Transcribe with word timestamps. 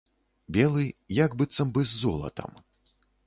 Белы, 0.55 0.85
як 1.17 1.35
быццам 1.41 1.73
бы 1.75 1.85
з 1.91 2.01
золатам. 2.01 2.51